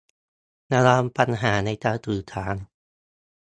[0.73, 2.55] ระวังปัญหาในการสื่อสาร